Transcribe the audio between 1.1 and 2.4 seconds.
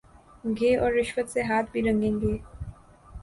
سے ہاتھ بھی رنگیں گے۔